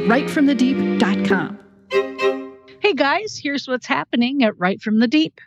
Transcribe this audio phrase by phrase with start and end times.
[0.00, 1.58] at writefromthedeep.com.
[2.80, 5.40] Hey guys, here's what's happening at Write From the Deep.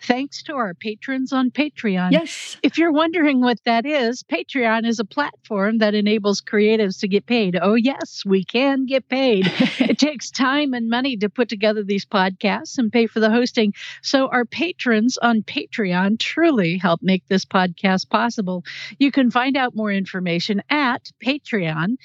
[0.00, 2.12] Thanks to our patrons on Patreon.
[2.12, 2.56] Yes.
[2.62, 7.26] If you're wondering what that is, Patreon is a platform that enables creatives to get
[7.26, 7.58] paid.
[7.60, 9.46] Oh, yes, we can get paid.
[9.80, 13.74] it takes time and money to put together these podcasts and pay for the hosting.
[14.00, 18.64] So, our patrons on Patreon truly help make this podcast possible.
[19.00, 21.96] You can find out more information at Patreon,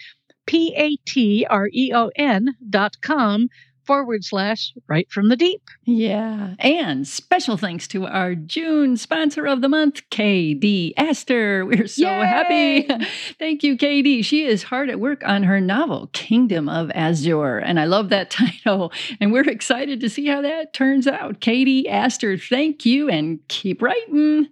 [0.46, 3.50] P A T R E O N dot com
[3.86, 5.62] forward slash write from the deep.
[5.86, 6.56] Yeah.
[6.60, 11.66] And special thanks to our June sponsor of the month, KD Aster.
[11.66, 12.26] We're so Yay!
[12.26, 13.06] happy.
[13.40, 14.24] Thank you, KD.
[14.24, 17.58] She is hard at work on her novel, Kingdom of Azure.
[17.58, 18.92] And I love that title.
[19.20, 21.42] And we're excited to see how that turns out.
[21.42, 24.48] KD Aster, thank you and keep writing.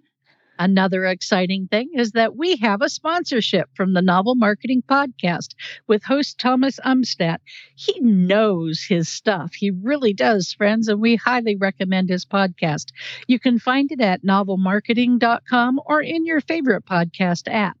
[0.62, 5.56] Another exciting thing is that we have a sponsorship from the Novel Marketing Podcast
[5.88, 7.38] with host Thomas Umstattd.
[7.74, 9.54] He knows his stuff.
[9.54, 12.92] He really does, friends, and we highly recommend his podcast.
[13.26, 17.76] You can find it at novelmarketing.com or in your favorite podcast app.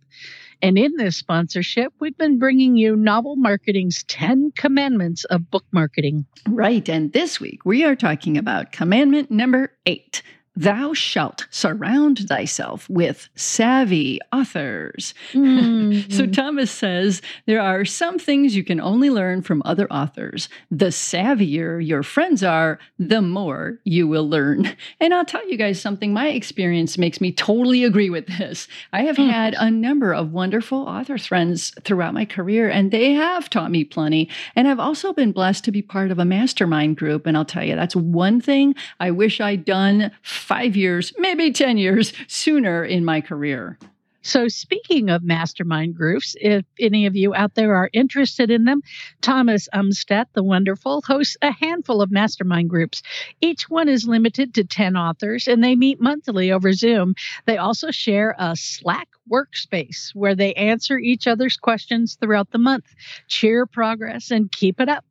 [0.60, 6.26] And in this sponsorship, we've been bringing you Novel Marketing's 10 Commandments of Book Marketing.
[6.48, 6.88] Right.
[6.88, 10.24] And this week, we are talking about commandment number eight
[10.54, 15.14] Thou shalt surround thyself with savvy authors.
[15.52, 16.10] Mm-hmm.
[16.10, 20.48] so Thomas says there are some things you can only learn from other authors.
[20.70, 24.76] The savvier your friends are, the more you will learn.
[25.00, 28.68] And I'll tell you guys something, my experience makes me totally agree with this.
[28.92, 29.28] I have mm.
[29.28, 33.84] had a number of wonderful author friends throughout my career, and they have taught me
[33.84, 34.28] plenty.
[34.54, 37.26] And I've also been blessed to be part of a mastermind group.
[37.26, 40.12] And I'll tell you, that's one thing I wish I'd done
[40.42, 43.78] five years, maybe 10 years sooner in my career.
[44.24, 48.82] So, speaking of mastermind groups, if any of you out there are interested in them,
[49.20, 53.02] Thomas Umstattd, the wonderful, hosts a handful of mastermind groups.
[53.40, 57.16] Each one is limited to 10 authors and they meet monthly over Zoom.
[57.46, 62.94] They also share a Slack workspace where they answer each other's questions throughout the month,
[63.26, 65.04] cheer progress, and keep it up.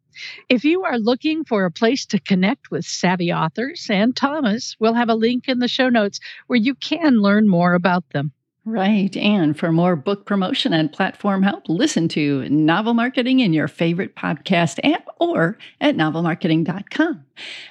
[0.50, 4.94] If you are looking for a place to connect with savvy authors and Thomas, we'll
[4.94, 8.32] have a link in the show notes where you can learn more about them.
[8.64, 9.18] Right.
[9.18, 14.16] And for more book promotion and platform help, listen to Novel Marketing in your favorite
[14.16, 17.26] podcast app or at novelmarketing.com.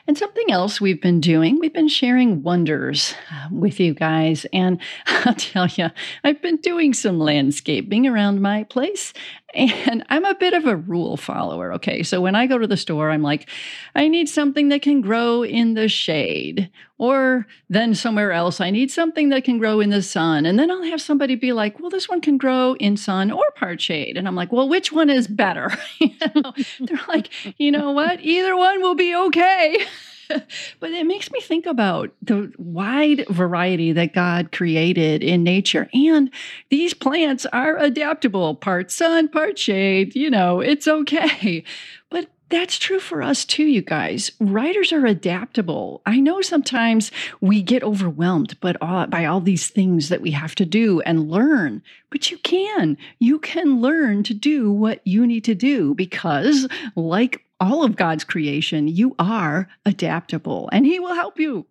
[0.09, 4.47] And something else we've been doing, we've been sharing wonders uh, with you guys.
[4.53, 5.91] And I'll tell you,
[6.25, 9.13] I've been doing some landscaping around my place.
[9.55, 11.73] And I'm a bit of a rule follower.
[11.75, 12.03] Okay.
[12.03, 13.49] So when I go to the store, I'm like,
[13.95, 16.71] I need something that can grow in the shade.
[16.99, 20.47] Or then somewhere else, I need something that can grow in the sun.
[20.47, 23.43] And then I'll have somebody be like, well, this one can grow in sun or
[23.57, 24.17] part shade.
[24.17, 25.71] And I'm like, well, which one is better?
[25.99, 26.53] you know?
[26.79, 28.21] They're like, you know what?
[28.21, 29.85] Either one will be okay.
[30.81, 35.89] but it makes me think about the wide variety that God created in nature.
[35.93, 36.31] And
[36.71, 40.15] these plants are adaptable, part sun, part shade.
[40.15, 41.65] You know, it's okay.
[42.11, 44.33] But that's true for us too, you guys.
[44.41, 46.03] Writers are adaptable.
[46.05, 50.57] I know sometimes we get overwhelmed but all, by all these things that we have
[50.57, 52.99] to do and learn, but you can.
[53.21, 56.67] You can learn to do what you need to do because,
[56.97, 61.67] like all of God's creation, you are adaptable and He will help you.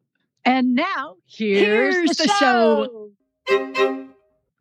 [0.46, 3.12] And now, here's, here's the, the, show.
[3.50, 4.08] show.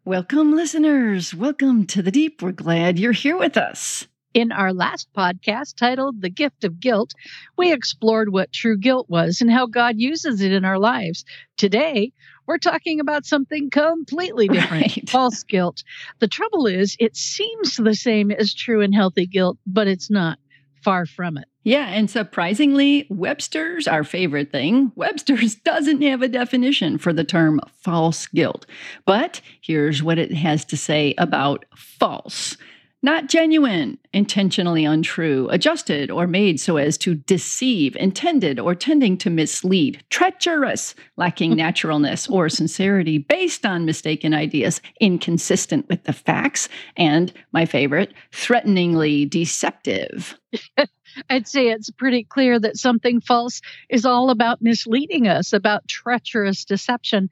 [0.04, 1.34] Welcome, listeners.
[1.34, 2.42] Welcome to the deep.
[2.42, 4.08] We're glad you're here with us.
[4.34, 7.12] In our last podcast titled The Gift of Guilt,
[7.56, 11.24] we explored what true guilt was and how God uses it in our lives.
[11.56, 12.12] Today,
[12.46, 15.10] we're talking about something completely different right.
[15.10, 15.82] false guilt.
[16.20, 20.38] The trouble is, it seems the same as true and healthy guilt, but it's not
[20.82, 21.46] far from it.
[21.64, 24.92] Yeah, and surprisingly, Webster's our favorite thing.
[24.96, 28.66] Webster's doesn't have a definition for the term false guilt.
[29.04, 32.56] But here's what it has to say about false.
[33.02, 39.30] Not genuine, intentionally untrue, adjusted or made so as to deceive, intended or tending to
[39.30, 41.58] mislead, treacherous, lacking hmm.
[41.58, 49.24] naturalness or sincerity, based on mistaken ideas, inconsistent with the facts, and my favorite, threateningly
[49.24, 50.38] deceptive.
[51.30, 56.64] I'd say it's pretty clear that something false is all about misleading us, about treacherous
[56.64, 57.30] deception.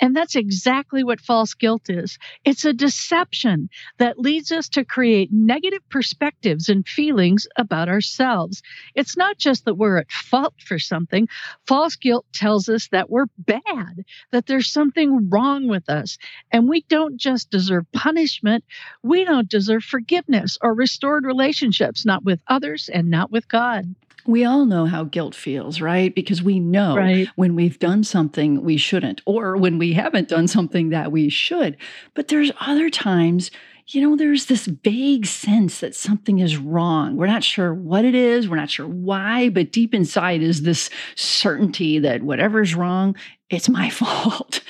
[0.00, 5.30] And that's exactly what false guilt is it's a deception that leads us to create
[5.32, 8.62] negative perspectives and feelings about ourselves.
[8.94, 11.28] It's not just that we're at fault for something,
[11.66, 16.18] false guilt tells us that we're bad, that there's something wrong with us.
[16.50, 18.64] And we don't just deserve punishment,
[19.02, 23.94] we don't deserve forgiveness or restored relationships, not with others and not with God.
[24.26, 26.14] We all know how guilt feels, right?
[26.14, 27.28] Because we know Right.
[27.36, 31.76] when we've done something we shouldn't, or when we haven't done something that we should.
[32.14, 33.50] But there's other times,
[33.86, 37.16] you know, there's this vague sense that something is wrong.
[37.16, 40.90] We're not sure what it is, we're not sure why, but deep inside is this
[41.14, 43.16] certainty that whatever's wrong,
[43.50, 44.60] it's my fault.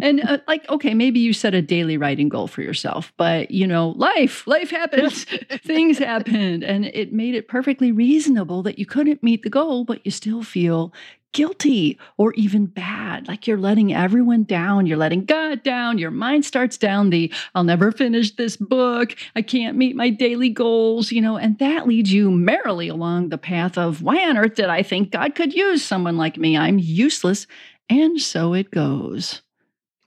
[0.00, 3.66] And uh, like, okay, maybe you set a daily writing goal for yourself, but you
[3.66, 5.24] know, life, life happens,
[5.64, 10.04] things happened, and it made it perfectly reasonable that you couldn't meet the goal, but
[10.04, 10.92] you still feel
[11.32, 16.44] guilty or even bad, like you're letting everyone down, you're letting God down, your mind
[16.44, 21.20] starts down the I'll never finish this book, I can't meet my daily goals, you
[21.20, 24.82] know, and that leads you merrily along the path of why on earth did I
[24.82, 26.56] think God could use someone like me?
[26.56, 27.46] I'm useless.
[27.88, 29.42] And so it goes.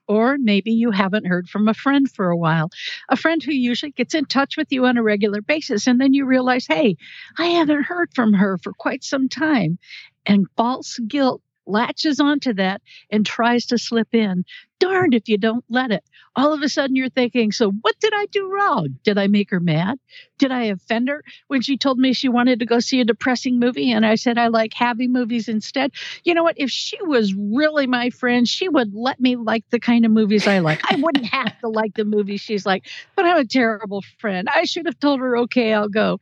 [0.07, 2.69] Or maybe you haven't heard from a friend for a while,
[3.09, 5.87] a friend who usually gets in touch with you on a regular basis.
[5.87, 6.95] And then you realize, hey,
[7.37, 9.79] I haven't heard from her for quite some time.
[10.27, 14.45] And false guilt latches onto that and tries to slip in.
[14.79, 16.03] Darned if you don't let it.
[16.35, 18.99] All of a sudden you're thinking, so what did I do wrong?
[19.03, 19.97] Did I make her mad?
[20.37, 23.57] Did I offend her when she told me she wanted to go see a depressing
[23.57, 25.91] movie and I said I like happy movies instead?
[26.25, 26.59] You know what?
[26.59, 30.45] If she was really my friend, she would let me like the kind of movies
[30.45, 30.81] I like.
[30.91, 32.85] I wouldn't have to like the movies she's like,
[33.15, 34.49] but I'm a terrible friend.
[34.53, 36.19] I should have told her, okay, I'll go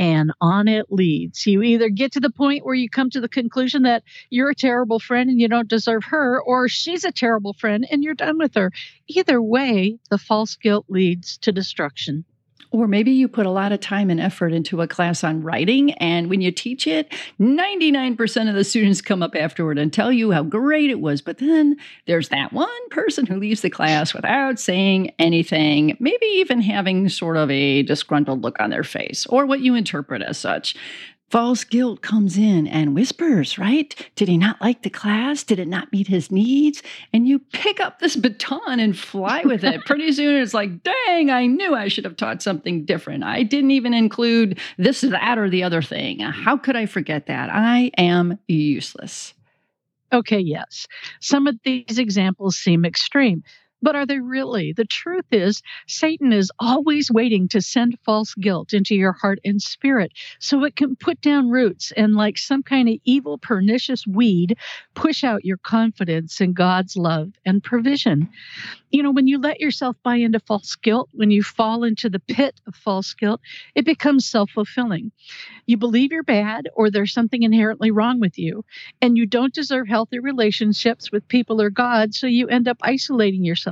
[0.00, 1.46] and on it leads.
[1.46, 4.54] You either get to the point where you come to the conclusion that you're a
[4.54, 8.38] terrible friend and you don't deserve her, or she's a terrible friend and you're done
[8.38, 8.72] with her.
[9.08, 12.24] Either way, the false guilt leads to destruction.
[12.72, 15.92] Or maybe you put a lot of time and effort into a class on writing,
[15.94, 20.30] and when you teach it, 99% of the students come up afterward and tell you
[20.30, 21.20] how great it was.
[21.20, 21.76] But then
[22.06, 27.36] there's that one person who leaves the class without saying anything, maybe even having sort
[27.36, 30.76] of a disgruntled look on their face, or what you interpret as such.
[31.30, 33.94] False guilt comes in and whispers, right?
[34.16, 35.44] Did he not like the class?
[35.44, 36.82] Did it not meet his needs?
[37.12, 39.84] And you pick up this baton and fly with it.
[39.84, 43.22] Pretty soon it's like, dang, I knew I should have taught something different.
[43.22, 46.18] I didn't even include this, that, or the other thing.
[46.18, 47.48] How could I forget that?
[47.48, 49.32] I am useless.
[50.12, 50.88] Okay, yes.
[51.20, 53.44] Some of these examples seem extreme,
[53.82, 54.72] but are they really?
[54.72, 59.60] The truth is, Satan is always waiting to send false guilt into your heart and
[59.60, 64.56] spirit so it can put down roots and, like some kind of evil, pernicious weed,
[64.94, 68.28] push out your confidence in God's love and provision.
[68.90, 72.18] You know, when you let yourself buy into false guilt, when you fall into the
[72.18, 73.40] pit of false guilt,
[73.74, 75.12] it becomes self fulfilling.
[75.66, 78.64] You believe you're bad or there's something inherently wrong with you,
[79.00, 83.44] and you don't deserve healthy relationships with people or God, so you end up isolating
[83.44, 83.69] yourself,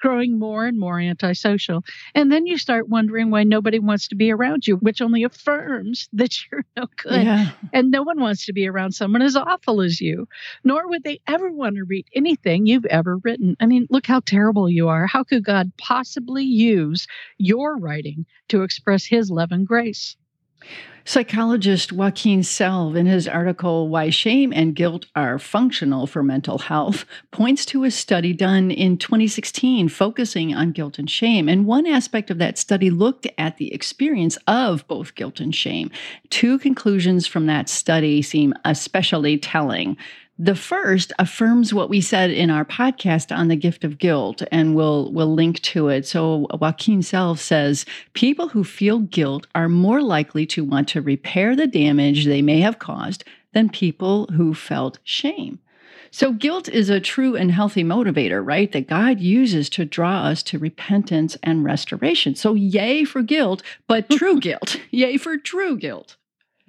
[0.00, 1.84] growing more and more antisocial.
[2.14, 6.08] And then you start wondering why nobody wants to be around you, which only affirms
[6.12, 7.22] that you're no good.
[7.22, 7.50] Yeah.
[7.72, 10.26] And no one wants to be around someone as awful as you,
[10.64, 13.56] nor would they ever want to read anything you've ever written.
[13.60, 15.06] I mean, look how terrible you are.
[15.06, 17.06] How could God possibly use
[17.38, 20.16] your writing to express his love and grace?
[21.04, 27.04] Psychologist Joaquin Selva, in his article Why Shame and Guilt Are Functional for Mental Health,
[27.30, 31.48] points to a study done in 2016 focusing on guilt and shame.
[31.48, 35.90] And one aspect of that study looked at the experience of both guilt and shame.
[36.28, 39.96] Two conclusions from that study seem especially telling.
[40.42, 44.74] The first affirms what we said in our podcast on the gift of guilt, and
[44.74, 46.06] we'll we'll link to it.
[46.06, 51.54] So Joaquin Self says people who feel guilt are more likely to want to repair
[51.54, 55.58] the damage they may have caused than people who felt shame.
[56.10, 58.72] So, guilt is a true and healthy motivator, right?
[58.72, 62.34] That God uses to draw us to repentance and restoration.
[62.34, 64.80] So, yay for guilt, but true guilt.
[64.90, 66.16] Yay for true guilt.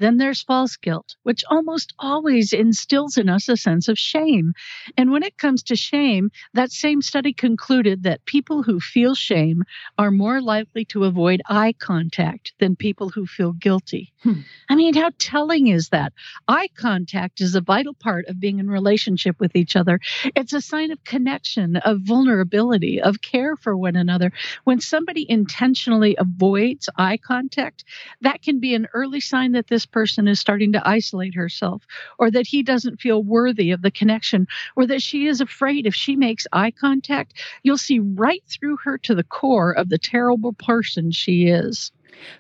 [0.02, 4.54] Then there's false guilt, which almost always instills in us a sense of shame.
[4.98, 9.62] And when it comes to shame, that same study concluded that people who feel shame
[10.00, 14.12] are more likely to avoid eye contact than people who feel guilty.
[14.24, 14.42] Hmm.
[14.70, 16.14] I mean, how telling is that?
[16.48, 20.00] Eye contact is a vital part of being in relationship with each other.
[20.36, 24.32] It's a sign of connection, of vulnerability, of care for one another.
[24.64, 27.84] When somebody intentionally avoids eye contact,
[28.22, 31.86] that can be an early sign that this person is starting to isolate herself,
[32.20, 35.96] or that he doesn't feel worthy of the connection, or that she is afraid if
[35.96, 37.34] she makes eye contact,
[37.64, 41.92] you'll see right through her to the core of the terrible person she is.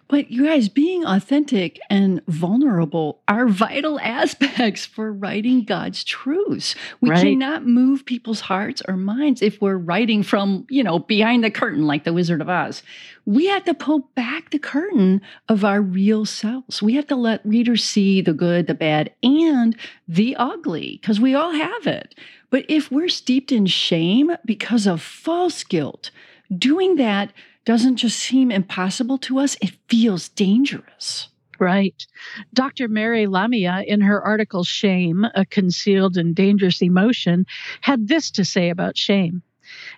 [0.08, 6.76] But you guys, being authentic and vulnerable are vital aspects for writing God's truths.
[7.00, 7.24] We right.
[7.24, 11.86] cannot move people's hearts or minds if we're writing from, you know, behind the curtain
[11.88, 12.84] like the Wizard of Oz.
[13.26, 16.82] We have to pull back the curtain of our real selves.
[16.82, 19.76] We have to let readers see the good, the bad, and
[20.08, 22.16] the ugly, because we all have it.
[22.50, 26.12] But if we're steeped in shame because of false guilt,
[26.56, 27.32] doing that
[27.66, 31.30] doesn't just seem impossible to us, it feels dangerous.
[31.60, 32.06] Right.
[32.56, 32.88] Dr.
[32.88, 37.46] Mary Lamia, in her article Shame, a Concealed and Dangerous Emotion,
[37.82, 39.44] had this to say about shame.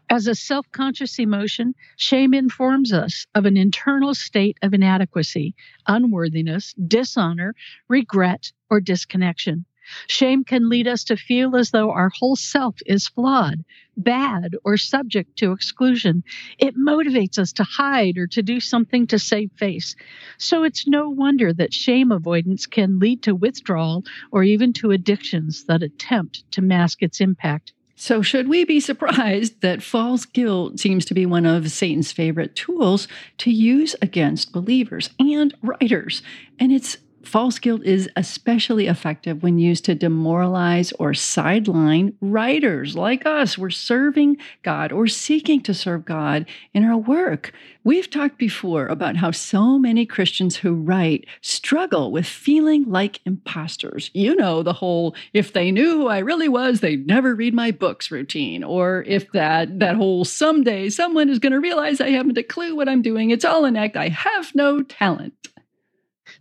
[0.09, 5.55] As a self conscious emotion, shame informs us of an internal state of inadequacy,
[5.87, 7.55] unworthiness, dishonor,
[7.87, 9.65] regret, or disconnection.
[10.07, 13.63] Shame can lead us to feel as though our whole self is flawed,
[13.97, 16.23] bad, or subject to exclusion.
[16.57, 19.95] It motivates us to hide or to do something to save face.
[20.37, 25.65] So it's no wonder that shame avoidance can lead to withdrawal or even to addictions
[25.65, 27.73] that attempt to mask its impact.
[27.95, 32.55] So, should we be surprised that false guilt seems to be one of Satan's favorite
[32.55, 36.21] tools to use against believers and writers?
[36.59, 43.25] And it's False guilt is especially effective when used to demoralize or sideline writers like
[43.25, 43.57] us.
[43.57, 47.53] We're serving God or seeking to serve God in our work.
[47.85, 54.11] We've talked before about how so many Christians who write struggle with feeling like imposters.
[54.13, 57.71] You know, the whole if they knew who I really was, they'd never read my
[57.71, 58.63] books routine.
[58.63, 62.75] Or if that that whole someday someone is going to realize I haven't a clue
[62.75, 65.33] what I'm doing, it's all an act, I have no talent.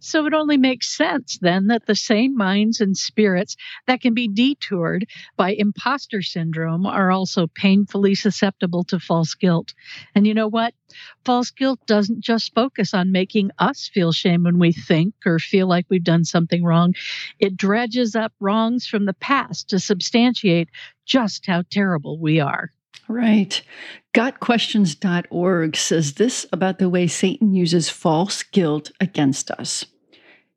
[0.05, 3.57] So it only makes sense then that the same minds and spirits
[3.87, 5.07] that can be detoured
[5.37, 9.75] by imposter syndrome are also painfully susceptible to false guilt.
[10.17, 10.75] And you know what?
[11.25, 15.69] False guilt doesn't just focus on making us feel shame when we think or feel
[15.69, 16.95] like we've done something wrong.
[17.39, 20.69] It dredges up wrongs from the past to substantiate
[21.07, 22.73] just how terrible we are.
[23.07, 23.63] Right.
[24.15, 29.85] GotQuestions.org says this about the way Satan uses false guilt against us.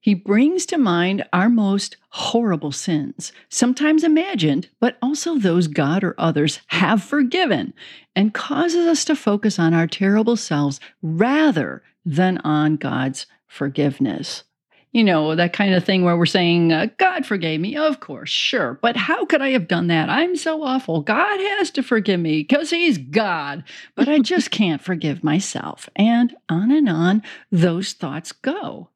[0.06, 6.14] He brings to mind our most horrible sins, sometimes imagined, but also those God or
[6.20, 7.74] others have forgiven,
[8.16, 14.44] and causes us to focus on our terrible selves rather than on God's forgiveness.
[14.92, 17.76] You know, that kind of thing where we're saying, uh, God forgave me.
[17.76, 18.78] Of course, sure.
[18.84, 20.12] But how could I have done that?
[20.12, 21.02] I'm so awful.
[21.02, 23.64] God has to forgive me because He's God.
[23.96, 25.90] But I just can't forgive myself.
[25.96, 28.90] And on and on those thoughts go.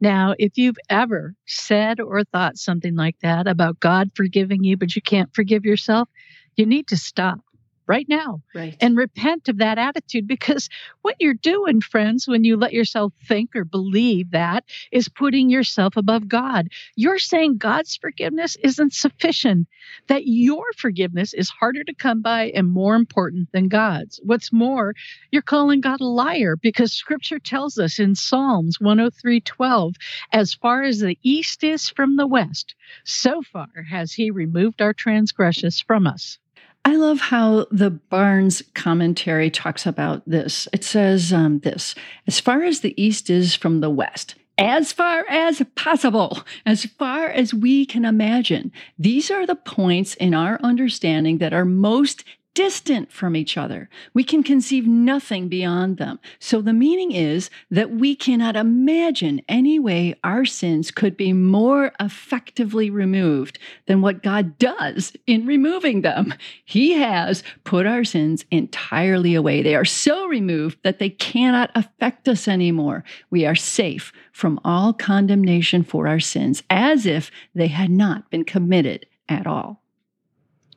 [0.00, 4.94] Now, if you've ever said or thought something like that about God forgiving you, but
[4.94, 6.08] you can't forgive yourself,
[6.56, 7.40] you need to stop
[7.86, 8.76] right now right.
[8.80, 10.68] and repent of that attitude because
[11.02, 15.96] what you're doing, friends, when you let yourself think or believe that is putting yourself
[15.96, 16.68] above God.
[16.96, 19.68] You're saying God's forgiveness isn't sufficient,
[20.08, 24.20] that your forgiveness is harder to come by and more important than God's.
[24.22, 24.94] What's more,
[25.30, 29.94] you're calling God a liar because scripture tells us in Psalms 103:12,
[30.32, 32.74] as far as the east is from the west,
[33.04, 36.38] so far has he removed our transgressions from us.
[36.86, 40.68] I love how the Barnes commentary talks about this.
[40.72, 41.96] It says um, this
[42.28, 47.26] as far as the East is from the West, as far as possible, as far
[47.26, 48.70] as we can imagine.
[49.00, 52.22] These are the points in our understanding that are most
[52.56, 53.86] distant from each other.
[54.14, 56.18] We can conceive nothing beyond them.
[56.38, 61.92] So the meaning is that we cannot imagine any way our sins could be more
[62.00, 66.32] effectively removed than what God does in removing them.
[66.64, 69.62] He has put our sins entirely away.
[69.62, 73.04] They are so removed that they cannot affect us anymore.
[73.28, 78.44] We are safe from all condemnation for our sins as if they had not been
[78.44, 79.82] committed at all.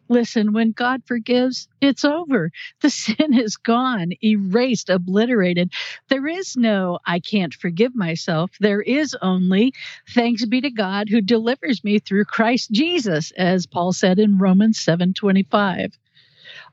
[0.09, 2.51] Listen, when God forgives, it's over.
[2.81, 5.71] The sin is gone, erased, obliterated.
[6.09, 8.51] There is no, I can't forgive myself.
[8.59, 9.73] There is only,
[10.09, 14.79] thanks be to God who delivers me through Christ Jesus, as Paul said in Romans
[14.79, 15.91] 7 25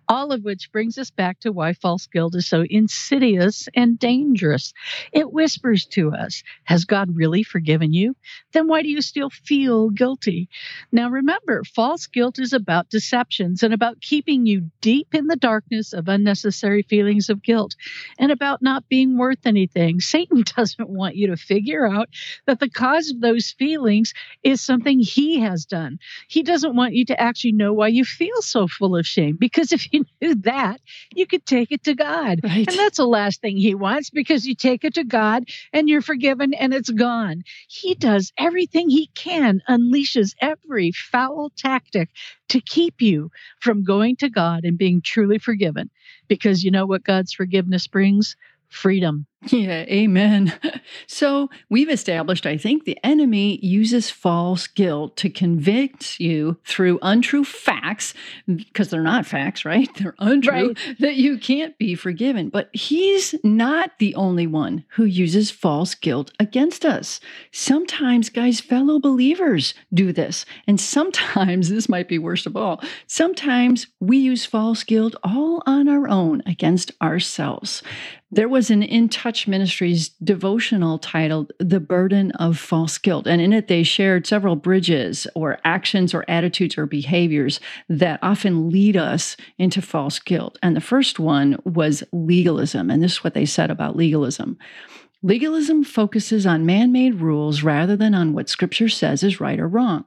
[0.08, 4.72] all of which brings us back to why false guilt is so insidious and dangerous.
[5.12, 8.16] It whispers to us, Has God really forgiven you?
[8.52, 10.48] Then why do you still feel guilty?
[10.92, 15.92] Now remember, false guilt is about deceptions and about keeping you deep in the darkness
[15.92, 17.75] of unnecessary feelings of guilt
[18.18, 20.00] and about not being worth anything.
[20.06, 22.08] Satan doesn't want you to figure out
[22.46, 25.98] that the cause of those feelings is something he has done.
[26.28, 29.72] He doesn't want you to actually know why you feel so full of shame because
[29.72, 29.82] if
[30.20, 30.80] knew that,
[31.14, 32.40] you could take it to God.
[32.42, 32.68] Right.
[32.68, 36.02] And that's the last thing he wants because you take it to God and you're
[36.02, 37.42] forgiven and it's gone.
[37.68, 42.10] He does everything he can, unleashes every foul tactic
[42.48, 45.90] to keep you from going to God and being truly forgiven.
[46.28, 48.36] Because you know what God's forgiveness brings?
[48.68, 49.26] Freedom.
[49.50, 50.52] Yeah, amen.
[51.08, 57.44] So we've established, I think, the enemy uses false guilt to convict you through untrue
[57.44, 58.12] facts,
[58.46, 59.88] because they're not facts, right?
[59.98, 60.78] They're untrue, Right.
[61.00, 62.48] that you can't be forgiven.
[62.50, 67.20] But he's not the only one who uses false guilt against us.
[67.52, 70.44] Sometimes, guys, fellow believers do this.
[70.66, 75.88] And sometimes, this might be worst of all, sometimes we use false guilt all on
[75.88, 77.82] our own against ourselves.
[78.30, 83.26] There was an In Touch Ministries devotional titled The Burden of False Guilt.
[83.26, 88.71] And in it, they shared several bridges or actions or attitudes or behaviors that often
[88.71, 90.61] lead us into false guilt.
[90.62, 92.88] And the first one was legalism.
[92.88, 94.59] And this is what they said about legalism.
[95.25, 99.66] Legalism focuses on man made rules rather than on what scripture says is right or
[99.66, 100.04] wrong.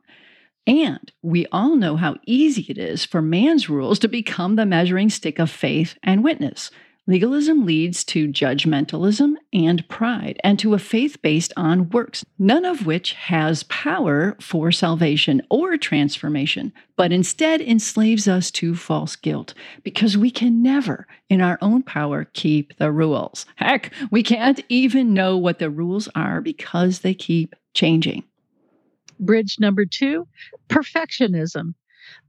[0.66, 5.10] And we all know how easy it is for man's rules to become the measuring
[5.10, 6.72] stick of faith and witness.
[7.10, 12.86] Legalism leads to judgmentalism and pride, and to a faith based on works, none of
[12.86, 20.20] which has power for salvation or transformation, but instead enslaves us to false guilt, because
[20.20, 23.48] we can never, in our own power, keep the rules.
[23.56, 28.24] Heck, we can't even know what the rules are because they keep changing.
[29.20, 30.28] Bridge number two
[30.70, 31.74] perfectionism.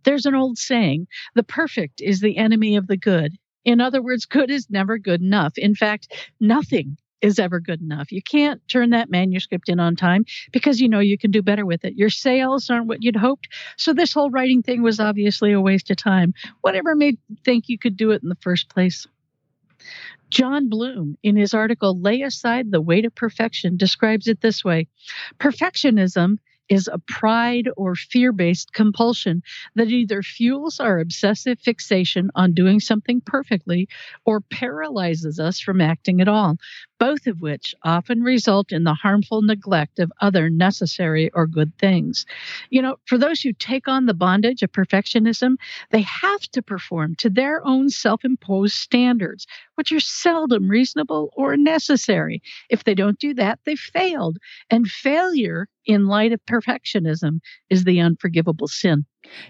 [0.04, 3.36] There's an old saying the perfect is the enemy of the good.
[3.64, 5.56] In other words, good is never good enough.
[5.56, 8.12] In fact, nothing is ever good enough.
[8.12, 11.66] You can't turn that manuscript in on time because you know you can do better
[11.66, 11.94] with it.
[11.96, 13.48] Your sales aren't what you'd hoped.
[13.76, 16.32] So this whole writing thing was obviously a waste of time.
[16.62, 19.06] Whatever made you think you could do it in the first place.
[20.30, 24.86] John Bloom, in his article Lay Aside the Weight of Perfection, describes it this way
[25.38, 26.36] Perfectionism
[26.70, 29.42] is a pride or fear based compulsion
[29.74, 33.88] that either fuels our obsessive fixation on doing something perfectly
[34.24, 36.56] or paralyzes us from acting at all,
[36.98, 42.24] both of which often result in the harmful neglect of other necessary or good things.
[42.70, 45.56] You know, for those who take on the bondage of perfectionism,
[45.90, 51.56] they have to perform to their own self imposed standards, which are seldom reasonable or
[51.56, 52.42] necessary.
[52.68, 54.38] If they don't do that, they've failed.
[54.70, 59.04] And failure in light of perfectionism is the unforgivable sin.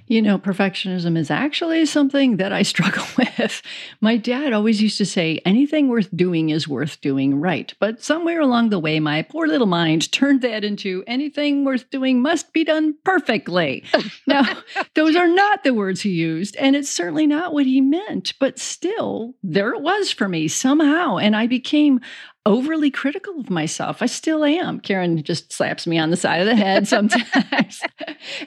[0.06, 3.62] You know, perfectionism is actually something that I struggle with.
[4.00, 7.72] My dad always used to say, anything worth doing is worth doing right.
[7.78, 12.20] But somewhere along the way, my poor little mind turned that into anything worth doing
[12.22, 13.84] must be done perfectly.
[14.26, 14.44] now,
[14.94, 18.34] those are not the words he used, and it's certainly not what he meant.
[18.40, 21.16] But still, there it was for me somehow.
[21.18, 22.00] And I became
[22.46, 24.00] overly critical of myself.
[24.00, 24.80] I still am.
[24.80, 27.82] Karen just slaps me on the side of the head sometimes.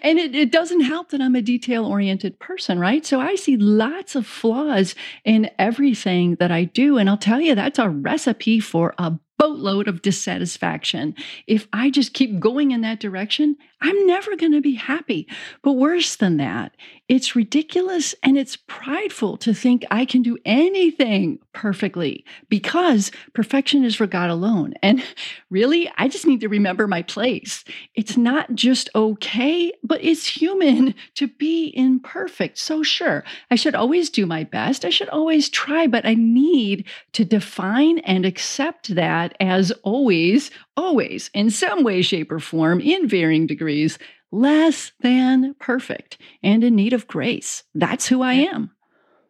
[0.02, 3.06] and it, it doesn't help that I'm a detail oriented person, right?
[3.06, 4.94] So I see lots of flaws
[5.26, 6.98] in everything that I do.
[6.98, 11.16] And I'll tell you, that's a recipe for a boatload of dissatisfaction.
[11.48, 15.28] If I just keep going in that direction, I'm never going to be happy.
[15.62, 16.74] But worse than that,
[17.10, 23.96] it's ridiculous and it's prideful to think I can do anything perfectly because perfection is
[23.96, 24.74] for God alone.
[24.82, 25.04] And
[25.50, 27.66] really, I just need to remember my place.
[27.94, 32.58] It's not just okay, but it's human to be imperfect.
[32.58, 34.86] So, sure, I should always do my best.
[34.86, 41.30] I should always try, but I need to define and accept that as always, always,
[41.34, 43.98] in some way, shape, or form, in varying degrees,
[44.32, 47.64] less than perfect and in need of grace.
[47.76, 48.72] That's who I am.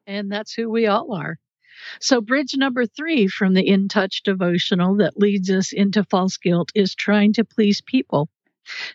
[0.08, 1.38] And that's who we all are.
[2.00, 6.72] So, bridge number three from the In Touch devotional that leads us into false guilt
[6.74, 8.30] is trying to please people.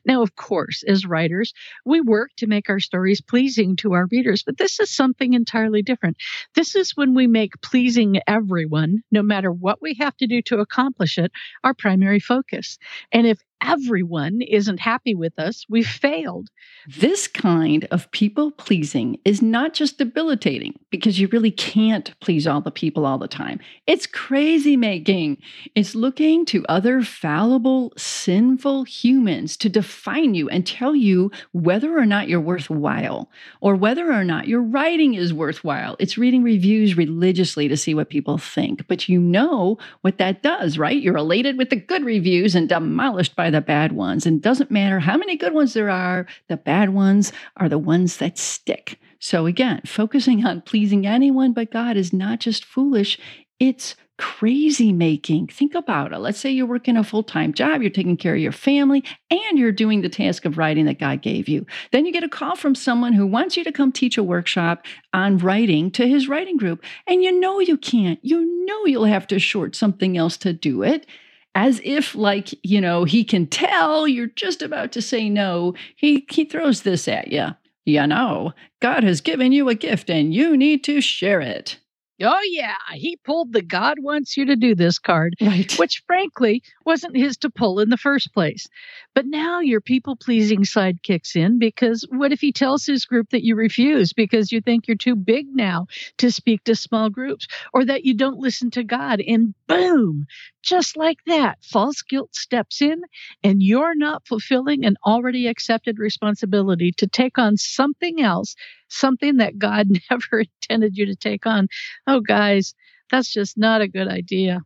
[0.05, 1.53] Now, of course, as writers,
[1.85, 5.83] we work to make our stories pleasing to our readers, but this is something entirely
[5.83, 6.17] different.
[6.55, 10.61] This is when we make pleasing everyone, no matter what we have to do to
[10.61, 11.33] accomplish it,
[11.65, 12.79] our primary focus.
[13.13, 16.49] And if everyone isn't happy with us, we've failed.
[16.87, 22.61] This kind of people pleasing is not just debilitating because you really can't please all
[22.61, 23.61] the people all the time.
[23.87, 25.39] It's crazy making.
[25.75, 32.07] It's looking to other fallible, sinful humans to define you and tell you whether or
[32.07, 35.97] not you're worthwhile or whether or not your writing is worthwhile.
[35.99, 38.87] It's reading reviews religiously to see what people think.
[38.89, 41.01] But you know what that does, right?
[41.01, 44.27] You're elated with the good reviews and demolished by the bad ones.
[44.27, 47.79] And it doesn't matter how many good ones there are, the bad ones are the
[47.79, 48.99] ones that stick.
[49.21, 53.19] So again, focusing on pleasing anyone but God is not just foolish,
[53.59, 55.47] it's crazy making.
[55.47, 56.19] Think about it.
[56.19, 59.59] Let's say you're working a full time job, you're taking care of your family, and
[59.59, 61.67] you're doing the task of writing that God gave you.
[61.93, 64.85] Then you get a call from someone who wants you to come teach a workshop
[65.13, 66.85] on writing to his writing group.
[67.07, 68.19] And you know you can't.
[68.23, 71.07] You know you'll have to short something else to do it
[71.55, 76.27] as if like you know he can tell you're just about to say no he
[76.31, 77.47] he throws this at you
[77.85, 81.79] you know god has given you a gift and you need to share it
[82.21, 85.73] Oh, yeah, he pulled the God wants you to do this card, right.
[85.79, 88.67] which frankly wasn't his to pull in the first place.
[89.15, 93.31] But now your people pleasing side kicks in because what if he tells his group
[93.31, 95.87] that you refuse because you think you're too big now
[96.19, 99.21] to speak to small groups or that you don't listen to God?
[99.21, 100.27] And boom,
[100.63, 103.01] just like that, false guilt steps in
[103.45, 108.57] and you're not fulfilling an already accepted responsibility to take on something else
[108.89, 111.69] something that God never intended you to take on.
[112.07, 112.75] Oh, guys,
[113.11, 114.61] that's just not a good idea.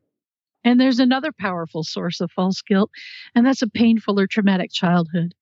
[0.65, 2.91] And there's another powerful source of false guilt,
[3.35, 5.35] and that's a painful or traumatic childhood.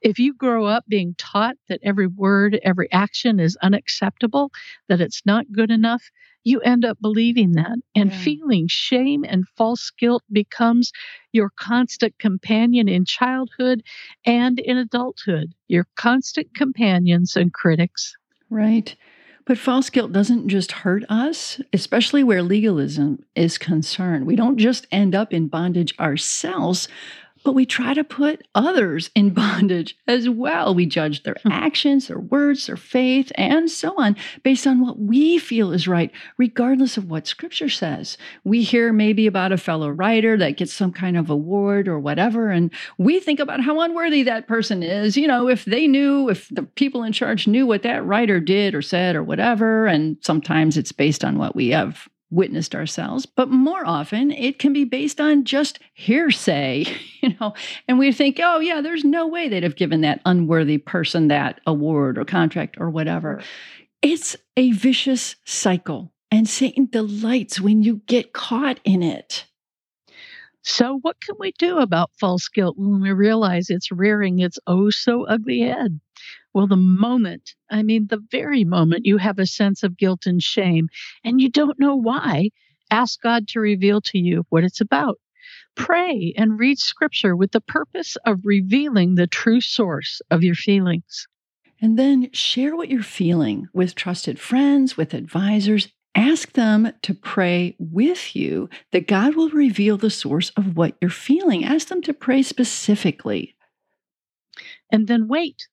[0.00, 4.50] If you grow up being taught that every word, every action is unacceptable,
[4.88, 6.10] that it's not good enough,
[6.44, 7.76] you end up believing that.
[7.94, 8.18] And yeah.
[8.18, 10.92] feeling shame and false guilt becomes
[11.32, 13.82] your constant companion in childhood
[14.24, 18.16] and in adulthood, your constant companions and critics.
[18.50, 18.94] Right.
[19.44, 24.26] But false guilt doesn't just hurt us, especially where legalism is concerned.
[24.26, 26.86] We don't just end up in bondage ourselves,
[27.48, 30.74] but we try to put others in bondage as well.
[30.74, 31.50] We judge their hmm.
[31.50, 36.10] actions, their words, their faith, and so on based on what we feel is right,
[36.36, 38.18] regardless of what scripture says.
[38.44, 42.50] We hear maybe about a fellow writer that gets some kind of award or whatever,
[42.50, 45.16] and we think about how unworthy that person is.
[45.16, 48.74] You know, if they knew, if the people in charge knew what that writer did
[48.74, 53.48] or said or whatever, and sometimes it's based on what we have witnessed ourselves, but
[53.48, 56.84] more often it can be based on just hearsay,
[57.22, 57.54] you know,
[57.86, 61.60] and we think, oh, yeah, there's no way they'd have given that unworthy person that
[61.66, 63.42] award or contract or whatever.
[64.02, 69.46] It's a vicious cycle, and Satan delights when you get caught in it.
[70.62, 74.90] So, what can we do about false guilt when we realize it's rearing its oh
[74.90, 75.98] so ugly head?
[76.54, 80.42] Well, the moment, I mean, the very moment you have a sense of guilt and
[80.42, 80.88] shame
[81.22, 82.50] and you don't know why,
[82.90, 85.18] ask God to reveal to you what it's about.
[85.76, 91.26] Pray and read scripture with the purpose of revealing the true source of your feelings.
[91.80, 95.88] And then share what you're feeling with trusted friends, with advisors.
[96.14, 101.10] Ask them to pray with you that God will reveal the source of what you're
[101.10, 101.64] feeling.
[101.64, 103.54] Ask them to pray specifically.
[104.90, 105.68] And then wait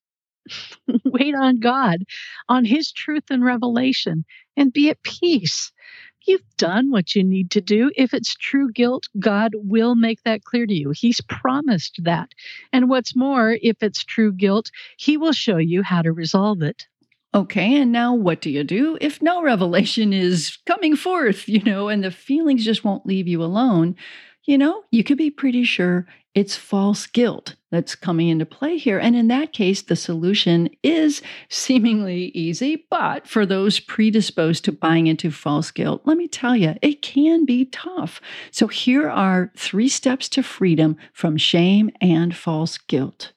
[1.04, 2.04] Wait on God,
[2.48, 4.24] on His truth and revelation,
[4.56, 5.72] and be at peace.
[6.26, 7.92] You've done what you need to do.
[7.96, 10.90] If it's true guilt, God will make that clear to you.
[10.90, 12.30] He's promised that.
[12.72, 16.86] And what's more, if it's true guilt, He will show you how to resolve it.
[17.36, 21.88] Okay, and now what do you do if no revelation is coming forth, you know,
[21.88, 23.94] and the feelings just won't leave you alone?
[24.46, 26.06] You know, you could be pretty sure
[26.36, 28.98] it's false guilt that's coming into play here.
[28.98, 32.86] And in that case, the solution is seemingly easy.
[32.90, 37.44] But for those predisposed to buying into false guilt, let me tell you, it can
[37.44, 38.20] be tough.
[38.52, 43.32] So here are three steps to freedom from shame and false guilt.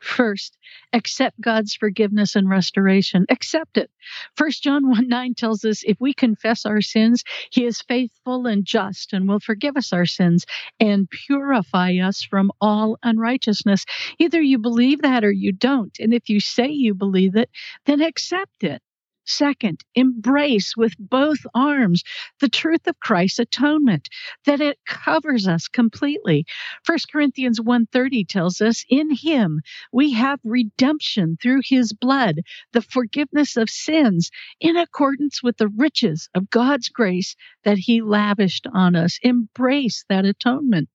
[0.00, 0.56] First,
[0.92, 3.26] accept God's forgiveness and restoration.
[3.28, 3.90] Accept it.
[4.34, 8.64] First John 1 9 tells us if we confess our sins, he is faithful and
[8.64, 10.46] just and will forgive us our sins
[10.80, 13.84] and purify us from all unrighteousness.
[14.18, 15.96] Either you believe that or you don't.
[16.00, 17.50] And if you say you believe it,
[17.84, 18.82] then accept it.
[19.30, 22.02] Second, embrace with both arms
[22.40, 24.08] the truth of Christ's atonement,
[24.44, 26.44] that it covers us completely.
[26.84, 29.60] 1 Corinthians 1:30 tells us, "In him
[29.92, 32.40] we have redemption through his blood,
[32.72, 38.66] the forgiveness of sins, in accordance with the riches of God's grace that he lavished
[38.72, 40.88] on us." Embrace that atonement.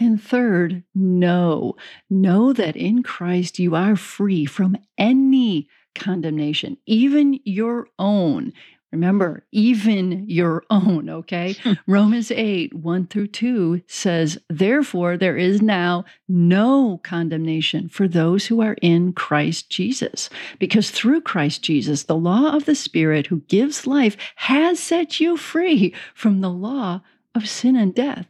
[0.00, 1.76] And third, know.
[2.08, 8.52] Know that in Christ you are free from any condemnation, even your own.
[8.92, 11.56] Remember, even your own, okay?
[11.88, 18.60] Romans 8, 1 through 2 says, Therefore, there is now no condemnation for those who
[18.60, 20.30] are in Christ Jesus.
[20.60, 25.36] Because through Christ Jesus, the law of the Spirit who gives life has set you
[25.36, 27.00] free from the law
[27.34, 28.28] of sin and death.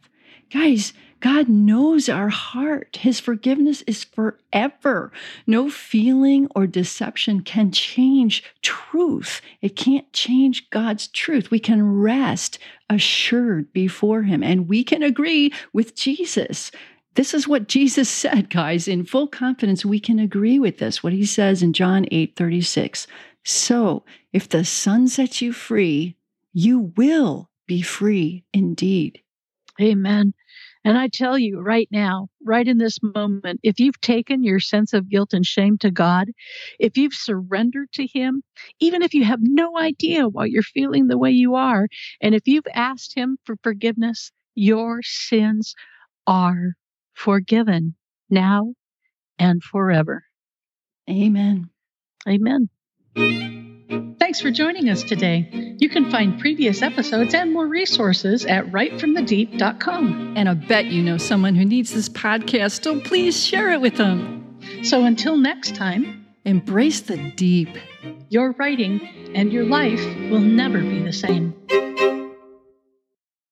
[0.49, 2.97] Guys, God knows our heart.
[2.97, 5.11] His forgiveness is forever.
[5.47, 9.41] No feeling or deception can change truth.
[9.61, 11.51] It can't change God's truth.
[11.51, 16.71] We can rest assured before Him and we can agree with Jesus.
[17.15, 18.87] This is what Jesus said, guys.
[18.87, 23.07] In full confidence, we can agree with this, what He says in John 8 36.
[23.45, 26.17] So if the Son sets you free,
[26.51, 29.21] you will be free indeed.
[29.81, 30.33] Amen.
[30.85, 34.93] And I tell you right now, right in this moment, if you've taken your sense
[34.93, 36.27] of guilt and shame to God,
[36.79, 38.43] if you've surrendered to Him,
[38.79, 41.87] even if you have no idea why you're feeling the way you are,
[42.21, 45.73] and if you've asked Him for forgiveness, your sins
[46.27, 46.75] are
[47.15, 47.95] forgiven
[48.29, 48.75] now
[49.39, 50.23] and forever.
[51.09, 51.69] Amen.
[52.27, 52.69] Amen.
[53.89, 55.75] Thanks for joining us today.
[55.77, 60.33] You can find previous episodes and more resources at writefromthedeep.com.
[60.35, 63.97] And I bet you know someone who needs this podcast, so please share it with
[63.97, 64.59] them.
[64.83, 67.69] So until next time, embrace the deep.
[68.29, 69.01] Your writing
[69.35, 71.53] and your life will never be the same.